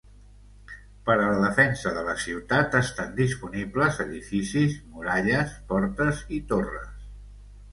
Per 1.09 1.17
a 1.25 1.25
la 1.31 1.35
defensa 1.41 1.91
de 1.97 2.05
la 2.07 2.15
ciutat 2.23 2.77
estan 2.79 3.13
disponibles 3.19 4.01
edificis: 4.07 4.75
muralles, 4.97 5.55
portes 5.75 6.25
i 6.39 6.41
torres. 6.55 7.07